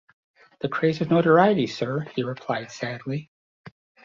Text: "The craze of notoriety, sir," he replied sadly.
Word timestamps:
"The 0.61 0.67
craze 0.67 0.99
of 1.01 1.11
notoriety, 1.11 1.67
sir," 1.67 2.07
he 2.15 2.23
replied 2.23 2.71
sadly. 2.71 3.29